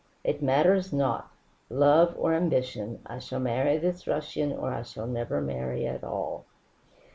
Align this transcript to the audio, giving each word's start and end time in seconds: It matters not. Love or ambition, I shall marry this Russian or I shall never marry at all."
It 0.23 0.41
matters 0.41 0.91
not. 0.91 1.29
Love 1.69 2.15
or 2.17 2.33
ambition, 2.33 3.01
I 3.05 3.19
shall 3.19 3.39
marry 3.39 3.77
this 3.77 4.07
Russian 4.07 4.51
or 4.51 4.73
I 4.73 4.81
shall 4.81 5.05
never 5.05 5.41
marry 5.41 5.85
at 5.85 6.03
all." 6.03 6.45